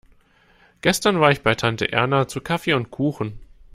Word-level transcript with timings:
Gestern 0.81 1.19
war 1.19 1.29
ich 1.29 1.43
bei 1.43 1.53
Tante 1.53 1.91
Erna 1.91 2.27
zu 2.27 2.41
Kaffee 2.41 2.73
und 2.73 2.89
Kuchen. 2.89 3.37